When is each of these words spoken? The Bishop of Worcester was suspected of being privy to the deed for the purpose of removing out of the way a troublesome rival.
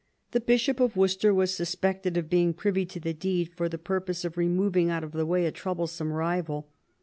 The 0.31 0.39
Bishop 0.39 0.79
of 0.79 0.97
Worcester 0.97 1.31
was 1.31 1.53
suspected 1.53 2.17
of 2.17 2.27
being 2.27 2.55
privy 2.55 2.87
to 2.87 2.99
the 2.99 3.13
deed 3.13 3.53
for 3.53 3.69
the 3.69 3.77
purpose 3.77 4.25
of 4.25 4.35
removing 4.35 4.89
out 4.89 5.03
of 5.03 5.11
the 5.11 5.27
way 5.27 5.45
a 5.45 5.51
troublesome 5.51 6.11
rival. 6.11 6.67